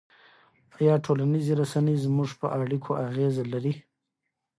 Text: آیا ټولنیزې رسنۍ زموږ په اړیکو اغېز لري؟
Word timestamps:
آیا 0.79 0.93
ټولنیزې 1.05 1.53
رسنۍ 1.61 1.95
زموږ 2.05 2.29
په 2.41 2.47
اړیکو 2.61 2.91
اغېز 3.07 3.35
لري؟ 3.53 3.73